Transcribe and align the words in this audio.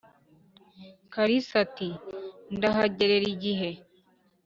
kalisa 1.13 1.53
ati"ndahagerera 1.65 3.25
igihe" 3.35 3.69